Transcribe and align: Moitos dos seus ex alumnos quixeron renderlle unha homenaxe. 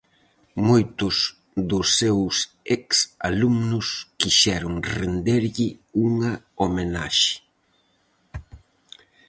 Moitos 0.67 1.15
dos 1.71 1.87
seus 1.99 2.35
ex 2.75 2.87
alumnos 3.29 3.87
quixeron 4.19 4.73
renderlle 4.97 5.69
unha 6.07 6.33
homenaxe. 6.61 7.33